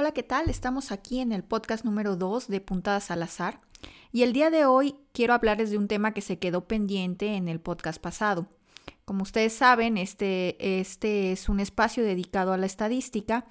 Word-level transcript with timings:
Hola, 0.00 0.12
¿qué 0.12 0.22
tal? 0.22 0.48
Estamos 0.48 0.92
aquí 0.92 1.20
en 1.20 1.30
el 1.30 1.44
podcast 1.44 1.84
número 1.84 2.16
2 2.16 2.48
de 2.48 2.62
Puntadas 2.62 3.10
al 3.10 3.22
Azar 3.22 3.60
y 4.12 4.22
el 4.22 4.32
día 4.32 4.48
de 4.48 4.64
hoy 4.64 4.94
quiero 5.12 5.34
hablarles 5.34 5.70
de 5.70 5.76
un 5.76 5.88
tema 5.88 6.14
que 6.14 6.22
se 6.22 6.38
quedó 6.38 6.66
pendiente 6.66 7.34
en 7.34 7.48
el 7.48 7.60
podcast 7.60 8.00
pasado. 8.00 8.46
Como 9.04 9.24
ustedes 9.24 9.52
saben, 9.52 9.98
este, 9.98 10.80
este 10.80 11.32
es 11.32 11.50
un 11.50 11.60
espacio 11.60 12.02
dedicado 12.02 12.54
a 12.54 12.56
la 12.56 12.64
estadística 12.64 13.44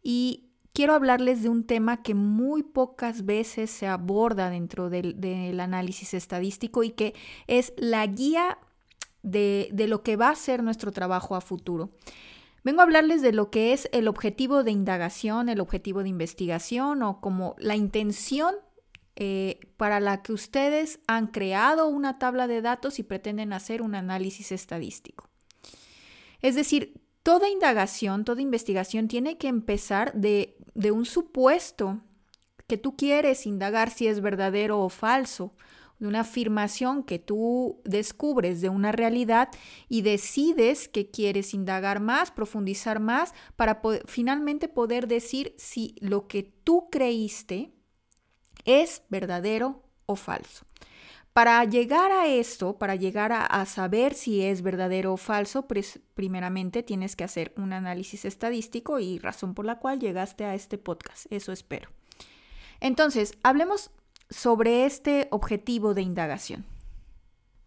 y 0.00 0.44
quiero 0.72 0.94
hablarles 0.94 1.42
de 1.42 1.48
un 1.48 1.64
tema 1.64 2.00
que 2.00 2.14
muy 2.14 2.62
pocas 2.62 3.24
veces 3.24 3.68
se 3.68 3.88
aborda 3.88 4.50
dentro 4.50 4.90
del, 4.90 5.20
del 5.20 5.58
análisis 5.58 6.14
estadístico 6.14 6.84
y 6.84 6.90
que 6.90 7.12
es 7.48 7.72
la 7.76 8.06
guía 8.06 8.58
de, 9.24 9.68
de 9.72 9.88
lo 9.88 10.04
que 10.04 10.14
va 10.14 10.30
a 10.30 10.36
ser 10.36 10.62
nuestro 10.62 10.92
trabajo 10.92 11.34
a 11.34 11.40
futuro. 11.40 11.90
Vengo 12.64 12.80
a 12.80 12.84
hablarles 12.84 13.22
de 13.22 13.32
lo 13.32 13.50
que 13.50 13.72
es 13.72 13.88
el 13.92 14.08
objetivo 14.08 14.64
de 14.64 14.70
indagación, 14.70 15.48
el 15.48 15.60
objetivo 15.60 16.02
de 16.02 16.08
investigación 16.08 17.02
o 17.02 17.20
como 17.20 17.54
la 17.58 17.76
intención 17.76 18.54
eh, 19.16 19.60
para 19.76 20.00
la 20.00 20.22
que 20.22 20.32
ustedes 20.32 21.00
han 21.06 21.28
creado 21.28 21.88
una 21.88 22.18
tabla 22.18 22.46
de 22.46 22.62
datos 22.62 22.98
y 22.98 23.02
pretenden 23.02 23.52
hacer 23.52 23.82
un 23.82 23.94
análisis 23.94 24.52
estadístico. 24.52 25.28
Es 26.40 26.54
decir, 26.54 27.00
toda 27.22 27.48
indagación, 27.48 28.24
toda 28.24 28.42
investigación 28.42 29.08
tiene 29.08 29.38
que 29.38 29.48
empezar 29.48 30.12
de, 30.14 30.56
de 30.74 30.92
un 30.92 31.04
supuesto 31.04 32.00
que 32.68 32.76
tú 32.76 32.96
quieres 32.96 33.46
indagar 33.46 33.90
si 33.90 34.06
es 34.06 34.20
verdadero 34.20 34.80
o 34.80 34.88
falso 34.88 35.52
de 35.98 36.06
una 36.06 36.20
afirmación 36.20 37.02
que 37.02 37.18
tú 37.18 37.80
descubres 37.84 38.60
de 38.60 38.68
una 38.68 38.92
realidad 38.92 39.48
y 39.88 40.02
decides 40.02 40.88
que 40.88 41.10
quieres 41.10 41.54
indagar 41.54 42.00
más, 42.00 42.30
profundizar 42.30 43.00
más, 43.00 43.34
para 43.56 43.80
finalmente 44.06 44.68
poder 44.68 45.08
decir 45.08 45.54
si 45.58 45.94
lo 46.00 46.28
que 46.28 46.42
tú 46.42 46.88
creíste 46.90 47.72
es 48.64 49.02
verdadero 49.08 49.82
o 50.06 50.16
falso. 50.16 50.64
Para 51.32 51.62
llegar 51.64 52.10
a 52.10 52.26
esto, 52.26 52.78
para 52.78 52.96
llegar 52.96 53.30
a, 53.32 53.64
saber 53.66 54.14
si 54.14 54.42
es 54.42 54.60
verdadero 54.62 55.12
o 55.12 55.16
falso, 55.16 55.68
primeramente 56.14 56.82
tienes 56.82 57.14
que 57.14 57.22
hacer 57.22 57.52
un 57.56 57.72
análisis 57.72 58.24
estadístico 58.24 58.98
y 58.98 59.20
razón 59.20 59.54
por 59.54 59.64
la 59.64 59.78
cual 59.78 60.00
llegaste 60.00 60.44
a 60.44 60.56
este 60.56 60.78
podcast. 60.78 61.26
Eso 61.30 61.52
espero. 61.52 61.90
Entonces, 62.80 63.34
hablemos 63.44 63.92
sobre 64.30 64.84
este 64.84 65.28
objetivo 65.30 65.94
de 65.94 66.02
indagación. 66.02 66.66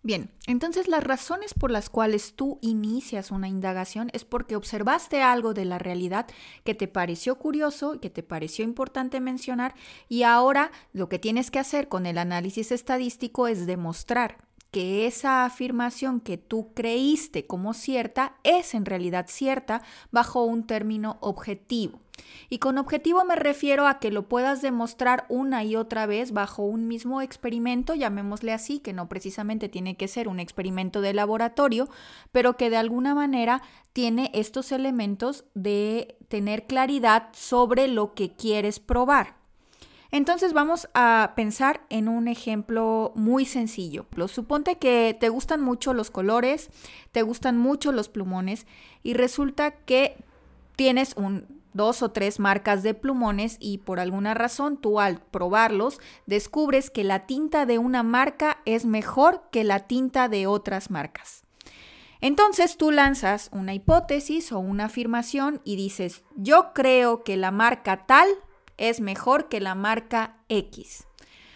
Bien, 0.03 0.31
entonces 0.47 0.87
las 0.87 1.03
razones 1.03 1.53
por 1.53 1.69
las 1.69 1.91
cuales 1.91 2.33
tú 2.35 2.57
inicias 2.61 3.29
una 3.29 3.47
indagación 3.47 4.09
es 4.13 4.25
porque 4.25 4.55
observaste 4.55 5.21
algo 5.21 5.53
de 5.53 5.63
la 5.63 5.77
realidad 5.77 6.25
que 6.63 6.73
te 6.73 6.87
pareció 6.87 7.37
curioso, 7.37 7.99
que 7.99 8.09
te 8.09 8.23
pareció 8.23 8.65
importante 8.65 9.19
mencionar 9.19 9.75
y 10.09 10.23
ahora 10.23 10.71
lo 10.91 11.07
que 11.07 11.19
tienes 11.19 11.51
que 11.51 11.59
hacer 11.59 11.87
con 11.87 12.07
el 12.07 12.17
análisis 12.17 12.71
estadístico 12.71 13.47
es 13.47 13.67
demostrar 13.67 14.50
que 14.71 15.05
esa 15.05 15.45
afirmación 15.45 16.21
que 16.21 16.37
tú 16.37 16.73
creíste 16.73 17.45
como 17.45 17.73
cierta 17.73 18.37
es 18.43 18.73
en 18.73 18.85
realidad 18.85 19.25
cierta 19.27 19.81
bajo 20.11 20.43
un 20.43 20.65
término 20.65 21.17
objetivo. 21.19 21.99
Y 22.49 22.59
con 22.59 22.77
objetivo 22.77 23.23
me 23.25 23.35
refiero 23.35 23.87
a 23.87 23.99
que 23.99 24.11
lo 24.11 24.27
puedas 24.29 24.61
demostrar 24.61 25.25
una 25.29 25.63
y 25.63 25.75
otra 25.75 26.05
vez 26.05 26.31
bajo 26.31 26.63
un 26.63 26.87
mismo 26.87 27.21
experimento, 27.21 27.95
llamémosle 27.95 28.53
así, 28.53 28.79
que 28.79 28.93
no 28.93 29.09
precisamente 29.09 29.69
tiene 29.69 29.97
que 29.97 30.07
ser 30.07 30.27
un 30.27 30.39
experimento 30.39 31.01
de 31.01 31.13
laboratorio, 31.13 31.89
pero 32.31 32.57
que 32.57 32.69
de 32.69 32.77
alguna 32.77 33.15
manera 33.15 33.61
tiene 33.93 34.31
estos 34.33 34.71
elementos 34.71 35.45
de 35.53 36.17
tener 36.27 36.67
claridad 36.67 37.29
sobre 37.33 37.87
lo 37.87 38.13
que 38.13 38.35
quieres 38.35 38.79
probar. 38.79 39.40
Entonces 40.11 40.51
vamos 40.51 40.89
a 40.93 41.31
pensar 41.37 41.81
en 41.89 42.09
un 42.09 42.27
ejemplo 42.27 43.13
muy 43.15 43.45
sencillo. 43.45 44.05
Suponte 44.27 44.77
que 44.77 45.15
te 45.17 45.29
gustan 45.29 45.61
mucho 45.61 45.93
los 45.93 46.11
colores, 46.11 46.69
te 47.13 47.21
gustan 47.21 47.57
mucho 47.57 47.93
los 47.93 48.09
plumones 48.09 48.67
y 49.03 49.13
resulta 49.13 49.71
que 49.71 50.17
tienes 50.75 51.15
dos 51.73 52.01
o 52.01 52.11
tres 52.11 52.39
marcas 52.39 52.83
de 52.83 52.93
plumones 52.93 53.55
y 53.61 53.77
por 53.77 54.01
alguna 54.01 54.33
razón 54.33 54.75
tú 54.75 54.99
al 54.99 55.21
probarlos 55.21 55.99
descubres 56.25 56.89
que 56.89 57.05
la 57.05 57.25
tinta 57.25 57.65
de 57.65 57.77
una 57.77 58.03
marca 58.03 58.57
es 58.65 58.85
mejor 58.85 59.43
que 59.49 59.63
la 59.63 59.79
tinta 59.79 60.27
de 60.27 60.45
otras 60.45 60.91
marcas. 60.91 61.45
Entonces 62.19 62.75
tú 62.75 62.91
lanzas 62.91 63.49
una 63.53 63.73
hipótesis 63.73 64.51
o 64.51 64.59
una 64.59 64.85
afirmación 64.85 65.61
y 65.63 65.77
dices, 65.77 66.23
yo 66.35 66.73
creo 66.73 67.23
que 67.23 67.37
la 67.37 67.51
marca 67.51 68.05
tal 68.05 68.27
es 68.77 69.01
mejor 69.01 69.49
que 69.49 69.59
la 69.59 69.75
marca 69.75 70.37
X. 70.49 71.05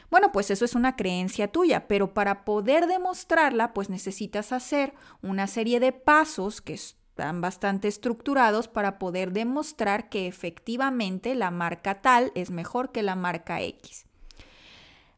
Bueno, 0.09 0.31
pues 0.31 0.51
eso 0.51 0.65
es 0.65 0.75
una 0.75 0.95
creencia 0.95 1.51
tuya, 1.51 1.87
pero 1.87 2.13
para 2.13 2.45
poder 2.45 2.87
demostrarla, 2.87 3.73
pues 3.73 3.89
necesitas 3.89 4.51
hacer 4.51 4.93
una 5.21 5.47
serie 5.47 5.79
de 5.79 5.91
pasos 5.91 6.61
que 6.61 6.73
están 6.73 7.41
bastante 7.41 7.87
estructurados 7.87 8.67
para 8.67 8.99
poder 8.99 9.31
demostrar 9.31 10.09
que 10.09 10.27
efectivamente 10.27 11.33
la 11.35 11.51
marca 11.51 12.01
tal 12.01 12.31
es 12.35 12.51
mejor 12.51 12.91
que 12.91 13.03
la 13.03 13.15
marca 13.15 13.61
X. 13.61 14.05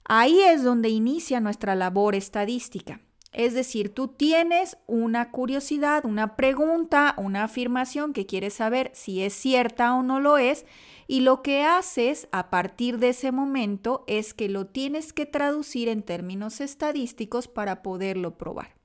Ahí 0.05 0.39
es 0.41 0.63
donde 0.63 0.89
inicia 0.89 1.41
nuestra 1.41 1.75
labor 1.75 2.15
estadística. 2.15 3.01
Es 3.33 3.53
decir, 3.53 3.93
tú 3.93 4.07
tienes 4.07 4.77
una 4.87 5.31
curiosidad, 5.31 6.05
una 6.05 6.35
pregunta, 6.35 7.13
una 7.17 7.43
afirmación 7.43 8.13
que 8.13 8.25
quieres 8.25 8.53
saber 8.53 8.89
si 8.93 9.21
es 9.21 9.33
cierta 9.33 9.93
o 9.95 10.01
no 10.01 10.19
lo 10.19 10.37
es, 10.37 10.65
y 11.07 11.21
lo 11.21 11.41
que 11.41 11.63
haces 11.63 12.27
a 12.31 12.49
partir 12.49 12.99
de 12.99 13.09
ese 13.09 13.31
momento 13.31 14.03
es 14.07 14.33
que 14.33 14.49
lo 14.49 14.67
tienes 14.67 15.13
que 15.13 15.25
traducir 15.25 15.87
en 15.87 16.03
términos 16.03 16.61
estadísticos 16.61 17.47
para 17.47 17.81
poderlo 17.81 18.37
probar. 18.37 18.75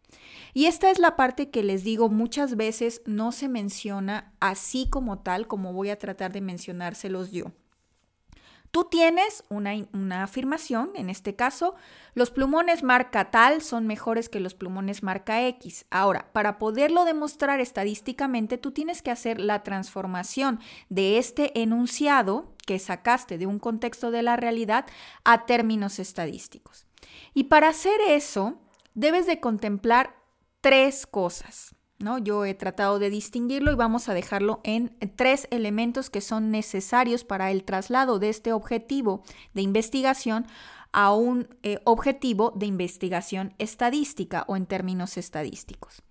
Y 0.55 0.67
esta 0.67 0.91
es 0.91 0.99
la 0.99 1.17
parte 1.17 1.51
que 1.51 1.63
les 1.63 1.83
digo 1.83 2.09
muchas 2.09 2.57
veces 2.57 3.03
no 3.07 3.33
se 3.33 3.49
menciona 3.49 4.35
así 4.39 4.87
como 4.89 5.21
tal, 5.21 5.49
como 5.49 5.73
voy 5.73 5.91
a 5.91 5.99
tratar 5.99 6.33
de 6.33 6.43
mencionárselos 6.43 7.33
yo. 7.33 7.53
Tú 8.73 8.85
tienes 8.85 9.45
una, 9.51 10.23
afirmación, 10.23 10.93
en 10.95 11.11
este 11.11 11.37
caso, 11.37 11.75
los 12.15 12.31
plumones 12.31 12.83
marca 12.83 13.31
tal 13.31 13.61
son 13.61 13.87
mejores 13.87 14.31
que 14.31 14.41
los 14.41 14.55
plumones 14.55 15.03
marca 15.03 15.47
X. 15.47 15.85
Ahora, 15.91 16.33
para 16.33 16.59
poderlo 16.59 17.05
demostrar 17.05 17.61
estadísticamente, 17.61 18.57
tú 18.57 18.71
tienes 18.71 19.03
que 19.03 19.11
hacer 19.11 19.39
la 19.41 19.63
transformación 19.63 20.59
de 20.89 21.19
este 21.19 21.61
enunciado 21.61 22.55
que 22.67 22.79
sacaste 22.79 23.37
de 23.37 23.45
un 23.45 23.59
contexto 23.59 24.11
de 24.11 24.23
la 24.23 24.37
realidad 24.37 24.87
a 25.23 25.45
términos 25.45 25.99
estadísticos. 25.99 26.87
Y 27.35 27.45
para 27.45 27.69
hacer 27.69 28.01
eso, 28.09 28.59
debes 28.95 29.27
de 29.27 29.39
contemplar 29.39 30.17
tres 30.63 31.07
cosas. 31.07 31.75
¿No? 32.03 32.19
Yo 32.19 32.45
he 32.45 32.55
tratado 32.55 32.99
de 32.99 33.11
distinguirlo 33.11 33.73
y 33.73 33.77
vamos 33.77 34.09
a 34.09 34.15
dejarlo 34.15 34.61
en 34.65 34.97
tres 35.17 35.49
elementos 35.51 36.11
que 36.11 36.21
son 36.21 36.51
necesarios 36.51 37.25
para 37.25 37.51
el 37.51 37.65
traslado 37.65 38.19
de 38.19 38.29
este 38.29 38.53
objetivo 38.53 39.23
de 39.55 39.63
investigación 39.63 40.47
a 40.93 41.15
un 41.15 41.49
eh, 41.63 41.79
objetivo 41.85 42.53
de 42.55 42.67
investigación 42.67 43.55
estadística 43.59 44.45
o 44.47 44.57
en 44.57 44.67
términos 44.67 45.17
estadísticos. 45.17 46.03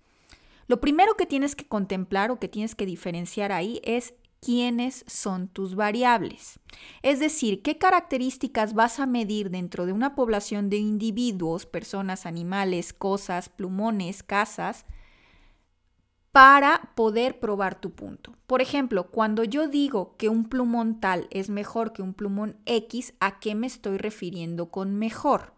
Lo 0.66 0.80
primero 0.80 1.16
que 1.16 1.26
tienes 1.26 1.54
que 1.54 1.66
contemplar 1.66 2.30
o 2.30 2.38
que 2.38 2.48
tienes 2.48 2.74
que 2.74 2.86
diferenciar 2.86 3.52
ahí 3.52 3.80
es 3.84 4.14
quiénes 4.40 5.04
son 5.06 5.46
tus 5.46 5.76
variables. 5.76 6.58
Es 7.02 7.20
decir, 7.20 7.62
qué 7.62 7.78
características 7.78 8.74
vas 8.74 8.98
a 8.98 9.06
medir 9.06 9.50
dentro 9.50 9.86
de 9.86 9.92
una 9.92 10.16
población 10.16 10.68
de 10.68 10.78
individuos, 10.78 11.64
personas, 11.64 12.26
animales, 12.26 12.92
cosas, 12.92 13.48
plumones, 13.48 14.24
casas, 14.24 14.84
para 16.32 16.90
poder 16.94 17.38
probar 17.38 17.78
tu 17.78 17.90
punto. 17.90 18.34
Por 18.46 18.62
ejemplo, 18.62 19.10
cuando 19.10 19.44
yo 19.44 19.68
digo 19.68 20.16
que 20.16 20.30
un 20.30 20.48
plumón 20.48 20.98
tal 20.98 21.28
es 21.30 21.50
mejor 21.50 21.92
que 21.92 22.02
un 22.02 22.14
plumón 22.14 22.56
X, 22.64 23.12
¿a 23.20 23.38
qué 23.38 23.54
me 23.54 23.66
estoy 23.66 23.98
refiriendo 23.98 24.70
con 24.70 24.96
mejor? 24.96 25.52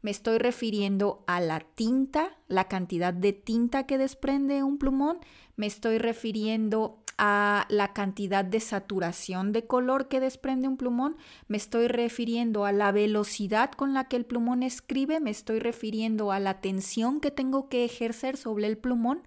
Me 0.00 0.10
estoy 0.10 0.38
refiriendo 0.38 1.22
a 1.26 1.40
la 1.40 1.60
tinta, 1.60 2.36
la 2.48 2.68
cantidad 2.68 3.12
de 3.12 3.32
tinta 3.32 3.86
que 3.86 3.98
desprende 3.98 4.62
un 4.62 4.78
plumón. 4.78 5.18
Me 5.56 5.66
estoy 5.66 5.98
refiriendo 5.98 7.02
a 7.18 7.66
la 7.68 7.92
cantidad 7.92 8.44
de 8.44 8.58
saturación 8.58 9.52
de 9.52 9.66
color 9.66 10.08
que 10.08 10.18
desprende 10.18 10.66
un 10.66 10.76
plumón, 10.76 11.16
me 11.46 11.56
estoy 11.56 11.86
refiriendo 11.86 12.64
a 12.64 12.72
la 12.72 12.90
velocidad 12.90 13.70
con 13.70 13.94
la 13.94 14.04
que 14.04 14.16
el 14.16 14.24
plumón 14.24 14.62
escribe, 14.62 15.20
me 15.20 15.30
estoy 15.30 15.60
refiriendo 15.60 16.32
a 16.32 16.40
la 16.40 16.60
tensión 16.60 17.20
que 17.20 17.30
tengo 17.30 17.68
que 17.68 17.84
ejercer 17.84 18.36
sobre 18.36 18.66
el 18.66 18.78
plumón 18.78 19.22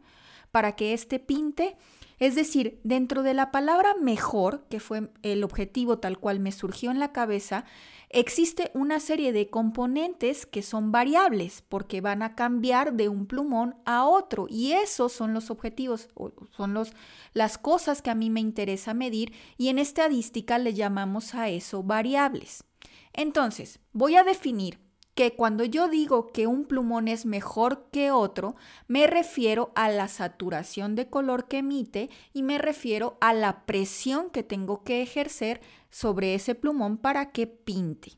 para 0.56 0.78
que 0.78 0.94
éste 0.94 1.19
pinte, 1.19 1.75
Es 2.18 2.34
decir, 2.34 2.80
dentro 2.86 3.24
de 3.24 3.34
la 3.34 3.52
palabra 3.52 3.94
mejor, 4.00 4.63
que 4.69 4.80
fue 4.80 5.12
el 5.22 5.44
objetivo 5.44 5.98
tal 6.00 6.18
cual 6.18 6.40
me 6.40 6.54
surgió 6.54 6.92
en 6.92 6.98
la 6.98 7.12
cabeza, 7.12 7.66
existe 8.10 8.72
una 8.74 9.02
serie 9.02 9.34
de 9.34 9.50
componentes 9.50 10.46
que 10.46 10.62
son 10.62 10.94
variables 10.94 11.62
porque 11.68 12.00
van 12.00 12.22
a 12.24 12.36
cambiar 12.36 12.94
de 12.94 13.10
un 13.10 13.25
plumón 13.25 13.75
a 13.84 14.06
otro 14.06 14.48
y 14.50 14.72
esos 14.72 15.12
son 15.12 15.34
los 15.34 15.52
objetivos, 15.52 16.07
son 16.56 16.74
los, 16.74 16.94
las 17.34 17.58
cosas 17.58 18.01
que 18.01 18.12
a 18.12 18.16
mí 18.16 18.30
me 18.30 18.40
interesa 18.40 18.94
medir 18.94 19.34
y 19.58 19.68
en 19.68 19.78
estadística 19.78 20.58
le 20.58 20.74
llamamos 20.74 21.36
a 21.36 21.50
eso 21.50 21.84
variables. 21.84 22.63
Entonces, 23.12 23.81
voy 23.92 24.16
a 24.16 24.24
definir 24.24 24.85
que 25.15 25.33
cuando 25.33 25.63
yo 25.63 25.88
digo 25.88 26.27
que 26.27 26.45
un 26.45 26.65
plumón 26.65 27.07
es 27.07 27.25
mejor 27.25 27.88
que 27.89 28.12
otro, 28.12 28.56
me 28.88 29.07
refiero 29.07 29.71
a 29.73 29.89
la 29.89 30.09
saturación 30.09 30.95
de 30.95 31.09
color 31.09 31.47
que 31.47 31.59
emite 31.59 32.09
y 32.33 32.44
me 32.44 32.57
refiero 32.57 33.17
a 33.21 33.33
la 33.33 33.65
presión 33.65 34.29
que 34.29 34.44
tengo 34.44 34.83
que 34.83 35.01
ejercer 35.01 35.62
sobre 35.89 36.35
ese 36.35 36.53
plumón 36.53 36.97
para 36.97 37.31
que 37.31 37.47
pinte. 37.47 38.12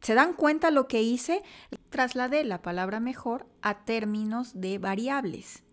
¿Se 0.00 0.14
dan 0.14 0.32
cuenta 0.32 0.70
lo 0.70 0.88
que 0.88 1.02
hice? 1.02 1.42
Trasladé 1.90 2.44
la 2.44 2.62
palabra 2.62 2.98
mejor 2.98 3.46
a 3.60 3.84
términos 3.84 4.58
de 4.58 4.78
variables. 4.78 5.64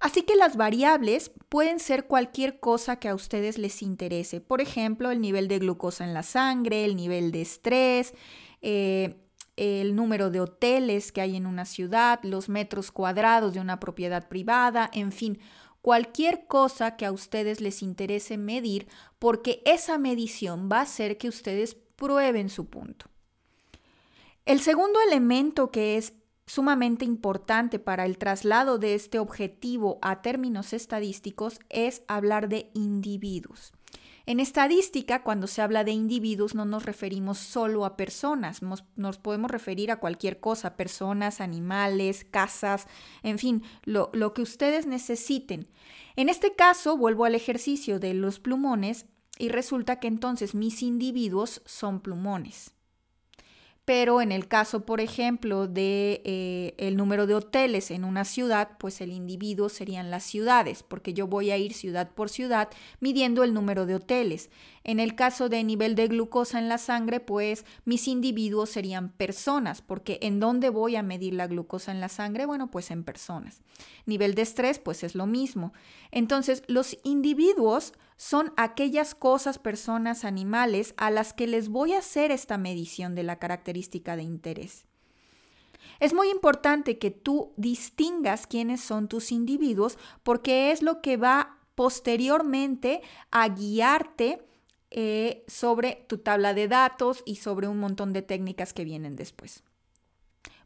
Así 0.00 0.22
que 0.22 0.36
las 0.36 0.56
variables 0.56 1.32
pueden 1.48 1.80
ser 1.80 2.06
cualquier 2.06 2.60
cosa 2.60 2.96
que 2.96 3.08
a 3.08 3.14
ustedes 3.14 3.58
les 3.58 3.82
interese. 3.82 4.40
Por 4.40 4.60
ejemplo, 4.60 5.10
el 5.10 5.20
nivel 5.20 5.48
de 5.48 5.58
glucosa 5.58 6.04
en 6.04 6.14
la 6.14 6.22
sangre, 6.22 6.84
el 6.84 6.96
nivel 6.96 7.32
de 7.32 7.42
estrés, 7.42 8.14
eh, 8.62 9.16
el 9.58 9.96
número 9.96 10.30
de 10.30 10.40
hoteles 10.40 11.10
que 11.12 11.20
hay 11.20 11.36
en 11.36 11.46
una 11.46 11.64
ciudad, 11.64 12.20
los 12.22 12.48
metros 12.48 12.92
cuadrados 12.92 13.54
de 13.54 13.60
una 13.60 13.80
propiedad 13.80 14.28
privada, 14.28 14.88
en 14.92 15.10
fin, 15.12 15.40
cualquier 15.82 16.46
cosa 16.46 16.96
que 16.96 17.06
a 17.06 17.12
ustedes 17.12 17.60
les 17.60 17.82
interese 17.82 18.38
medir, 18.38 18.88
porque 19.18 19.62
esa 19.64 19.98
medición 19.98 20.68
va 20.70 20.78
a 20.78 20.82
hacer 20.82 21.18
que 21.18 21.28
ustedes 21.28 21.74
prueben 21.96 22.48
su 22.48 22.66
punto. 22.66 23.06
El 24.46 24.60
segundo 24.60 25.00
elemento 25.06 25.70
que 25.70 25.96
es 25.96 26.14
sumamente 26.46 27.04
importante 27.04 27.78
para 27.78 28.06
el 28.06 28.16
traslado 28.16 28.78
de 28.78 28.94
este 28.94 29.18
objetivo 29.18 29.98
a 30.00 30.22
términos 30.22 30.72
estadísticos 30.72 31.60
es 31.68 32.02
hablar 32.08 32.48
de 32.48 32.70
individuos. 32.74 33.72
En 34.28 34.40
estadística, 34.40 35.22
cuando 35.22 35.46
se 35.46 35.62
habla 35.62 35.84
de 35.84 35.92
individuos, 35.92 36.54
no 36.54 36.66
nos 36.66 36.84
referimos 36.84 37.38
solo 37.38 37.86
a 37.86 37.96
personas, 37.96 38.60
nos, 38.60 39.16
podemos 39.16 39.50
referir 39.50 39.90
a 39.90 40.00
cualquier 40.00 40.38
cosa, 40.38 40.76
personas, 40.76 41.40
animales, 41.40 42.26
casas, 42.30 42.88
en 43.22 43.38
fin, 43.38 43.62
lo, 43.84 44.34
que 44.34 44.42
ustedes 44.42 44.84
necesiten. 44.84 45.66
En 46.14 46.28
este 46.28 46.54
caso, 46.54 46.98
vuelvo 46.98 47.24
al 47.24 47.36
ejercicio 47.36 47.98
de 48.00 48.12
los 48.12 48.38
plumones 48.38 49.06
y 49.38 49.48
resulta 49.48 49.98
que 49.98 50.08
entonces 50.08 50.54
mis 50.54 50.82
individuos 50.82 51.62
son 51.64 52.00
plumones 52.00 52.74
pero 53.88 54.20
en 54.20 54.32
el 54.32 54.48
caso, 54.48 54.84
por 54.84 55.00
ejemplo, 55.00 55.66
de 55.66 56.20
eh, 56.26 56.74
el 56.76 56.94
número 56.94 57.26
de 57.26 57.34
hoteles 57.34 57.90
en 57.90 58.04
una 58.04 58.26
ciudad, 58.26 58.72
pues 58.78 59.00
el 59.00 59.10
individuo 59.10 59.70
serían 59.70 60.10
las 60.10 60.24
ciudades, 60.24 60.82
porque 60.82 61.14
yo 61.14 61.26
voy 61.26 61.52
a 61.52 61.56
ir 61.56 61.72
ciudad 61.72 62.10
por 62.10 62.28
ciudad 62.28 62.68
midiendo 63.00 63.44
el 63.44 63.54
número 63.54 63.86
de 63.86 63.94
hoteles. 63.94 64.50
En 64.88 65.00
el 65.00 65.14
caso 65.14 65.50
de 65.50 65.62
nivel 65.64 65.94
de 65.96 66.08
glucosa 66.08 66.58
en 66.58 66.70
la 66.70 66.78
sangre, 66.78 67.20
pues 67.20 67.66
mis 67.84 68.08
individuos 68.08 68.70
serían 68.70 69.10
personas, 69.10 69.82
porque 69.82 70.18
¿en 70.22 70.40
dónde 70.40 70.70
voy 70.70 70.96
a 70.96 71.02
medir 71.02 71.34
la 71.34 71.46
glucosa 71.46 71.92
en 71.92 72.00
la 72.00 72.08
sangre? 72.08 72.46
Bueno, 72.46 72.70
pues 72.70 72.90
en 72.90 73.04
personas. 73.04 73.60
Nivel 74.06 74.34
de 74.34 74.40
estrés, 74.40 74.78
pues 74.78 75.04
es 75.04 75.14
lo 75.14 75.26
mismo. 75.26 75.74
Entonces, 76.10 76.62
los 76.68 76.96
individuos 77.02 77.92
son 78.16 78.54
aquellas 78.56 79.14
cosas, 79.14 79.58
personas, 79.58 80.24
animales 80.24 80.94
a 80.96 81.10
las 81.10 81.34
que 81.34 81.46
les 81.46 81.68
voy 81.68 81.92
a 81.92 81.98
hacer 81.98 82.30
esta 82.30 82.56
medición 82.56 83.14
de 83.14 83.24
la 83.24 83.38
característica 83.38 84.16
de 84.16 84.22
interés. 84.22 84.86
Es 86.00 86.14
muy 86.14 86.30
importante 86.30 86.96
que 86.96 87.10
tú 87.10 87.52
distingas 87.58 88.46
quiénes 88.46 88.80
son 88.80 89.06
tus 89.06 89.32
individuos 89.32 89.98
porque 90.22 90.72
es 90.72 90.80
lo 90.80 91.02
que 91.02 91.18
va 91.18 91.58
posteriormente 91.74 93.02
a 93.30 93.50
guiarte 93.50 94.48
eh, 94.90 95.44
sobre 95.46 96.04
tu 96.08 96.18
tabla 96.18 96.54
de 96.54 96.68
datos 96.68 97.22
y 97.26 97.36
sobre 97.36 97.68
un 97.68 97.78
montón 97.78 98.12
de 98.12 98.22
técnicas 98.22 98.72
que 98.72 98.84
vienen 98.84 99.16
después. 99.16 99.62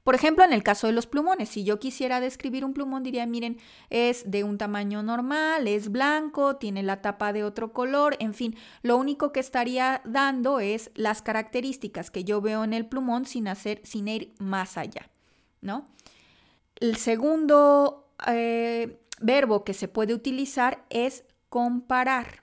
Por 0.05 0.17
ejemplo, 0.17 0.45
en 0.45 0.53
el 0.53 0.65
caso 0.65 0.89
de 0.89 0.93
los 0.93 1.07
plumones, 1.07 1.49
si 1.49 1.63
yo 1.63 1.79
quisiera 1.79 2.19
describir 2.19 2.65
un 2.65 2.75
plumón, 2.75 3.05
diría, 3.05 3.25
miren, 3.25 3.59
es 3.89 4.29
de 4.29 4.43
un 4.43 4.59
tamaño 4.59 5.03
normal, 5.03 5.69
es 5.69 5.91
blanco, 5.91 6.57
tiene 6.57 6.83
la 6.83 7.01
tapa 7.03 7.33
de 7.33 7.45
otro 7.45 7.73
color, 7.73 8.17
en 8.19 8.35
fin, 8.35 8.57
lo 8.83 8.97
único 8.97 9.31
que 9.31 9.39
estaría 9.39 10.03
dando 10.05 10.59
es 10.59 10.91
las 10.97 11.23
características 11.23 12.11
que 12.11 12.25
yo 12.25 12.41
veo 12.41 12.65
en 12.65 12.73
el 12.73 12.87
plumón 12.87 13.27
sin, 13.27 13.47
hacer, 13.47 13.81
sin 13.85 14.09
ir 14.09 14.35
más 14.41 14.77
allá, 14.77 15.09
¿no? 15.61 15.87
El 16.81 16.97
segundo 16.97 18.09
eh, 18.27 18.99
verbo 19.21 19.63
que 19.63 19.73
se 19.73 19.87
puede 19.87 20.15
utilizar 20.15 20.85
es 20.91 21.25
comparar. 21.49 22.42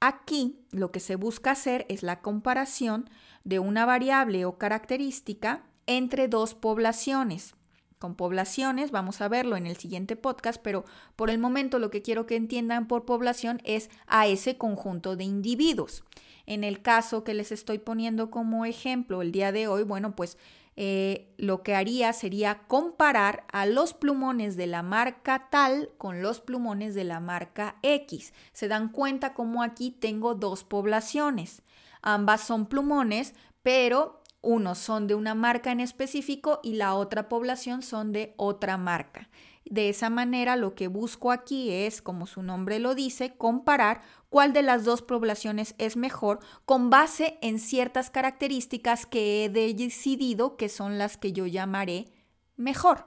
Aquí 0.00 0.60
lo 0.72 0.90
que 0.90 1.00
se 1.00 1.16
busca 1.16 1.52
hacer 1.52 1.86
es 1.88 2.02
la 2.02 2.20
comparación 2.20 3.08
de 3.44 3.58
una 3.58 3.86
variable 3.86 4.44
o 4.44 4.58
característica 4.58 5.64
entre 5.86 6.28
dos 6.28 6.54
poblaciones. 6.54 7.54
Con 7.98 8.14
poblaciones, 8.14 8.90
vamos 8.90 9.22
a 9.22 9.28
verlo 9.28 9.56
en 9.56 9.66
el 9.66 9.76
siguiente 9.78 10.16
podcast, 10.16 10.60
pero 10.62 10.84
por 11.16 11.30
el 11.30 11.38
momento 11.38 11.78
lo 11.78 11.90
que 11.90 12.02
quiero 12.02 12.26
que 12.26 12.36
entiendan 12.36 12.88
por 12.88 13.06
población 13.06 13.62
es 13.64 13.88
a 14.06 14.26
ese 14.26 14.58
conjunto 14.58 15.16
de 15.16 15.24
individuos. 15.24 16.04
En 16.44 16.62
el 16.62 16.82
caso 16.82 17.24
que 17.24 17.32
les 17.32 17.50
estoy 17.50 17.78
poniendo 17.78 18.30
como 18.30 18.66
ejemplo 18.66 19.22
el 19.22 19.32
día 19.32 19.50
de 19.50 19.66
hoy, 19.66 19.82
bueno, 19.82 20.14
pues 20.14 20.36
eh, 20.78 21.32
lo 21.38 21.62
que 21.62 21.74
haría 21.74 22.12
sería 22.12 22.66
comparar 22.68 23.44
a 23.50 23.64
los 23.64 23.94
plumones 23.94 24.56
de 24.56 24.66
la 24.66 24.82
marca 24.82 25.48
tal 25.50 25.90
con 25.96 26.20
los 26.20 26.40
plumones 26.40 26.94
de 26.94 27.04
la 27.04 27.18
marca 27.18 27.76
X. 27.82 28.34
Se 28.52 28.68
dan 28.68 28.90
cuenta 28.90 29.32
como 29.32 29.62
aquí 29.62 29.90
tengo 29.90 30.34
dos 30.34 30.64
poblaciones. 30.64 31.62
Ambas 32.02 32.42
son 32.42 32.66
plumones, 32.66 33.34
pero 33.62 34.22
unos 34.42 34.78
son 34.78 35.06
de 35.06 35.14
una 35.14 35.34
marca 35.34 35.72
en 35.72 35.80
específico 35.80 36.60
y 36.62 36.74
la 36.74 36.94
otra 36.94 37.28
población 37.28 37.82
son 37.82 38.12
de 38.12 38.34
otra 38.36 38.76
marca. 38.76 39.28
De 39.68 39.88
esa 39.88 40.10
manera 40.10 40.54
lo 40.54 40.76
que 40.76 40.86
busco 40.86 41.32
aquí 41.32 41.72
es, 41.72 42.00
como 42.00 42.26
su 42.26 42.42
nombre 42.42 42.78
lo 42.78 42.94
dice, 42.94 43.36
comparar 43.36 44.00
cuál 44.28 44.52
de 44.52 44.62
las 44.62 44.84
dos 44.84 45.02
poblaciones 45.02 45.74
es 45.78 45.96
mejor 45.96 46.38
con 46.64 46.88
base 46.88 47.36
en 47.42 47.58
ciertas 47.58 48.08
características 48.10 49.06
que 49.06 49.44
he 49.44 49.48
decidido 49.48 50.56
que 50.56 50.68
son 50.68 50.98
las 50.98 51.16
que 51.16 51.32
yo 51.32 51.46
llamaré 51.46 52.06
mejor. 52.56 53.06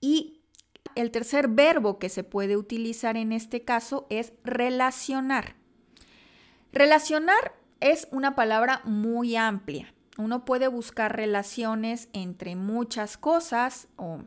Y 0.00 0.40
el 0.94 1.10
tercer 1.10 1.48
verbo 1.48 1.98
que 1.98 2.08
se 2.08 2.24
puede 2.24 2.56
utilizar 2.56 3.18
en 3.18 3.32
este 3.32 3.62
caso 3.62 4.06
es 4.08 4.32
relacionar. 4.42 5.56
Relacionar 6.72 7.54
es 7.80 8.08
una 8.12 8.34
palabra 8.34 8.80
muy 8.84 9.36
amplia. 9.36 9.92
Uno 10.16 10.46
puede 10.46 10.68
buscar 10.68 11.14
relaciones 11.14 12.08
entre 12.14 12.56
muchas 12.56 13.18
cosas 13.18 13.88
o 13.96 14.20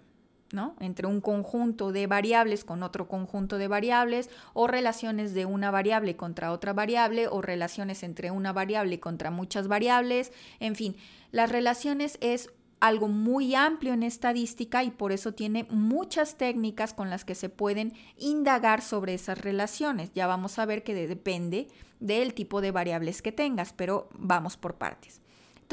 entre 0.79 1.07
un 1.07 1.21
conjunto 1.21 1.91
de 1.91 2.07
variables 2.07 2.63
con 2.63 2.83
otro 2.83 3.07
conjunto 3.07 3.57
de 3.57 3.67
variables 3.67 4.29
o 4.53 4.67
relaciones 4.67 5.33
de 5.33 5.45
una 5.45 5.71
variable 5.71 6.15
contra 6.15 6.51
otra 6.51 6.73
variable 6.73 7.27
o 7.27 7.41
relaciones 7.41 8.03
entre 8.03 8.31
una 8.31 8.53
variable 8.53 8.99
contra 8.99 9.31
muchas 9.31 9.67
variables. 9.67 10.31
En 10.59 10.75
fin, 10.75 10.95
las 11.31 11.51
relaciones 11.51 12.17
es 12.21 12.49
algo 12.79 13.07
muy 13.07 13.55
amplio 13.55 13.93
en 13.93 14.03
estadística 14.03 14.83
y 14.83 14.91
por 14.91 15.13
eso 15.13 15.33
tiene 15.33 15.65
muchas 15.69 16.37
técnicas 16.37 16.93
con 16.93 17.09
las 17.09 17.23
que 17.23 17.33
se 17.33 17.47
pueden 17.47 17.93
indagar 18.17 18.81
sobre 18.81 19.13
esas 19.13 19.39
relaciones. 19.39 20.11
Ya 20.13 20.27
vamos 20.27 20.59
a 20.59 20.65
ver 20.65 20.83
que 20.83 20.93
depende 20.93 21.69
del 22.01 22.33
tipo 22.33 22.59
de 22.59 22.71
variables 22.71 23.21
que 23.21 23.31
tengas, 23.31 23.71
pero 23.71 24.09
vamos 24.13 24.57
por 24.57 24.75
partes. 24.75 25.21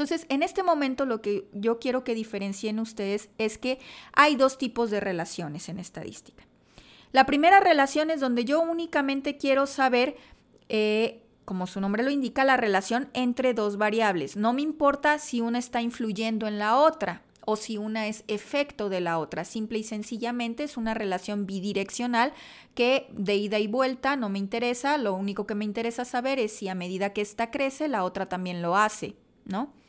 Entonces, 0.01 0.25
en 0.29 0.41
este 0.41 0.63
momento 0.63 1.05
lo 1.05 1.21
que 1.21 1.47
yo 1.53 1.77
quiero 1.77 2.03
que 2.03 2.15
diferencien 2.15 2.79
ustedes 2.79 3.29
es 3.37 3.59
que 3.59 3.77
hay 4.13 4.35
dos 4.35 4.57
tipos 4.57 4.89
de 4.89 4.99
relaciones 4.99 5.69
en 5.69 5.77
estadística. 5.77 6.43
La 7.11 7.27
primera 7.27 7.59
relación 7.59 8.09
es 8.09 8.19
donde 8.19 8.43
yo 8.43 8.61
únicamente 8.61 9.37
quiero 9.37 9.67
saber, 9.67 10.15
eh, 10.69 11.21
como 11.45 11.67
su 11.67 11.79
nombre 11.79 12.01
lo 12.01 12.09
indica, 12.09 12.43
la 12.43 12.57
relación 12.57 13.09
entre 13.13 13.53
dos 13.53 13.77
variables. 13.77 14.35
No 14.35 14.53
me 14.53 14.63
importa 14.63 15.19
si 15.19 15.39
una 15.39 15.59
está 15.59 15.83
influyendo 15.83 16.47
en 16.47 16.57
la 16.57 16.77
otra 16.77 17.21
o 17.45 17.55
si 17.55 17.77
una 17.77 18.07
es 18.07 18.23
efecto 18.27 18.89
de 18.89 19.01
la 19.01 19.19
otra. 19.19 19.45
Simple 19.45 19.77
y 19.77 19.83
sencillamente 19.83 20.63
es 20.63 20.77
una 20.77 20.95
relación 20.95 21.45
bidireccional 21.45 22.33
que 22.73 23.05
de 23.11 23.35
ida 23.35 23.59
y 23.59 23.67
vuelta 23.67 24.15
no 24.15 24.29
me 24.29 24.39
interesa. 24.39 24.97
Lo 24.97 25.13
único 25.13 25.45
que 25.45 25.53
me 25.53 25.65
interesa 25.65 26.05
saber 26.05 26.39
es 26.39 26.53
si 26.53 26.69
a 26.69 26.73
medida 26.73 27.13
que 27.13 27.21
esta 27.21 27.51
crece, 27.51 27.87
la 27.87 28.03
otra 28.03 28.27
también 28.27 28.63
lo 28.63 28.75
hace, 28.75 29.13
¿no? 29.45 29.79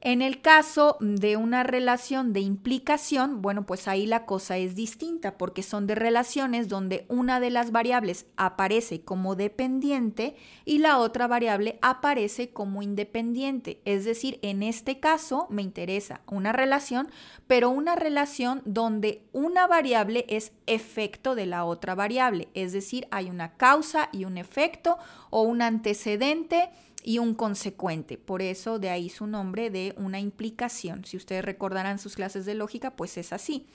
En 0.00 0.22
el 0.22 0.40
caso 0.40 0.96
de 1.00 1.36
una 1.36 1.64
relación 1.64 2.32
de 2.32 2.38
implicación, 2.38 3.42
bueno, 3.42 3.66
pues 3.66 3.88
ahí 3.88 4.06
la 4.06 4.26
cosa 4.26 4.56
es 4.56 4.76
distinta 4.76 5.36
porque 5.36 5.64
son 5.64 5.88
de 5.88 5.96
relaciones 5.96 6.68
donde 6.68 7.04
una 7.08 7.40
de 7.40 7.50
las 7.50 7.72
variables 7.72 8.26
aparece 8.36 9.00
como 9.00 9.34
dependiente 9.34 10.36
y 10.64 10.78
la 10.78 10.98
otra 10.98 11.26
variable 11.26 11.80
aparece 11.82 12.50
como 12.50 12.80
independiente. 12.80 13.80
Es 13.84 14.04
decir, 14.04 14.38
en 14.42 14.62
este 14.62 15.00
caso 15.00 15.48
me 15.50 15.62
interesa 15.62 16.20
una 16.30 16.52
relación, 16.52 17.08
pero 17.48 17.68
una 17.68 17.96
relación 17.96 18.62
donde 18.64 19.24
una 19.32 19.66
variable 19.66 20.26
es 20.28 20.52
efecto 20.68 21.34
de 21.34 21.46
la 21.46 21.64
otra 21.64 21.96
variable. 21.96 22.46
Es 22.54 22.72
decir, 22.72 23.08
hay 23.10 23.30
una 23.30 23.56
causa 23.56 24.10
y 24.12 24.26
un 24.26 24.38
efecto 24.38 24.96
o 25.30 25.42
un 25.42 25.60
antecedente 25.60 26.70
y 27.02 27.18
un 27.18 27.34
consecuente. 27.34 28.18
Por 28.18 28.42
eso 28.42 28.78
de 28.78 28.90
ahí 28.90 29.08
su 29.08 29.26
nombre 29.26 29.70
de 29.70 29.94
una 29.96 30.20
implicación. 30.20 31.04
Si 31.04 31.16
ustedes 31.16 31.44
recordarán 31.44 31.98
sus 31.98 32.16
clases 32.16 32.44
de 32.46 32.54
lógica, 32.54 32.96
pues 32.96 33.16
es 33.16 33.32
así. 33.32 33.66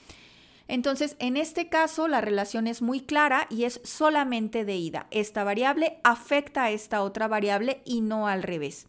Entonces, 0.66 1.16
en 1.18 1.36
este 1.36 1.68
caso, 1.68 2.08
la 2.08 2.20
relación 2.20 2.66
es 2.66 2.80
muy 2.80 3.00
clara 3.00 3.46
y 3.50 3.64
es 3.64 3.80
solamente 3.84 4.64
de 4.64 4.76
ida. 4.76 5.06
Esta 5.10 5.44
variable 5.44 5.98
afecta 6.04 6.64
a 6.64 6.70
esta 6.70 7.02
otra 7.02 7.28
variable 7.28 7.82
y 7.84 8.00
no 8.00 8.28
al 8.28 8.42
revés. 8.42 8.86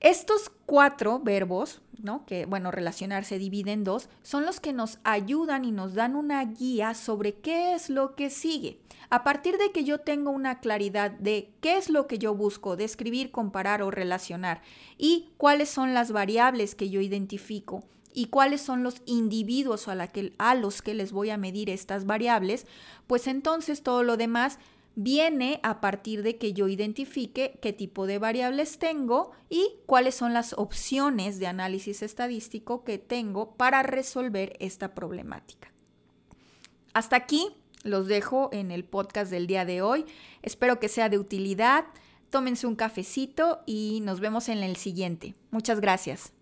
Estos 0.00 0.50
cuatro 0.66 1.20
verbos, 1.20 1.80
¿no? 2.02 2.26
que 2.26 2.44
bueno, 2.46 2.70
relacionar 2.70 3.24
se 3.24 3.38
divide 3.38 3.72
en 3.72 3.84
dos, 3.84 4.08
son 4.22 4.44
los 4.44 4.60
que 4.60 4.72
nos 4.72 4.98
ayudan 5.04 5.64
y 5.64 5.72
nos 5.72 5.94
dan 5.94 6.16
una 6.16 6.44
guía 6.44 6.94
sobre 6.94 7.34
qué 7.34 7.74
es 7.74 7.88
lo 7.88 8.14
que 8.14 8.30
sigue. 8.30 8.78
A 9.08 9.24
partir 9.24 9.56
de 9.56 9.70
que 9.70 9.84
yo 9.84 10.00
tengo 10.00 10.30
una 10.30 10.58
claridad 10.60 11.12
de 11.12 11.52
qué 11.60 11.76
es 11.76 11.88
lo 11.88 12.06
que 12.06 12.18
yo 12.18 12.34
busco, 12.34 12.76
describir, 12.76 13.30
comparar 13.30 13.82
o 13.82 13.90
relacionar 13.90 14.62
y 14.98 15.30
cuáles 15.36 15.68
son 15.70 15.94
las 15.94 16.10
variables 16.12 16.74
que 16.74 16.90
yo 16.90 17.00
identifico 17.00 17.84
y 18.12 18.26
cuáles 18.26 18.62
son 18.62 18.82
los 18.82 19.02
individuos 19.04 19.88
a 19.88 20.54
los 20.54 20.82
que 20.82 20.94
les 20.94 21.12
voy 21.12 21.30
a 21.30 21.36
medir 21.36 21.70
estas 21.70 22.06
variables, 22.06 22.66
pues 23.06 23.26
entonces 23.26 23.82
todo 23.82 24.02
lo 24.02 24.16
demás 24.16 24.58
viene 24.96 25.60
a 25.62 25.80
partir 25.80 26.22
de 26.22 26.38
que 26.38 26.54
yo 26.54 26.66
identifique 26.66 27.58
qué 27.62 27.72
tipo 27.72 28.06
de 28.06 28.18
variables 28.18 28.78
tengo 28.78 29.30
y 29.48 29.76
cuáles 29.84 30.14
son 30.16 30.32
las 30.32 30.54
opciones 30.54 31.38
de 31.38 31.46
análisis 31.46 32.02
estadístico 32.02 32.82
que 32.82 32.98
tengo 32.98 33.54
para 33.56 33.82
resolver 33.82 34.56
esta 34.58 34.94
problemática. 34.94 35.70
Hasta 36.94 37.14
aquí 37.14 37.48
los 37.84 38.08
dejo 38.08 38.48
en 38.52 38.70
el 38.70 38.84
podcast 38.84 39.30
del 39.30 39.46
día 39.46 39.66
de 39.66 39.82
hoy. 39.82 40.06
Espero 40.42 40.80
que 40.80 40.88
sea 40.88 41.10
de 41.10 41.18
utilidad. 41.18 41.84
Tómense 42.30 42.66
un 42.66 42.74
cafecito 42.74 43.60
y 43.66 44.00
nos 44.02 44.20
vemos 44.20 44.48
en 44.48 44.58
el 44.58 44.76
siguiente. 44.76 45.34
Muchas 45.50 45.80
gracias. 45.80 46.32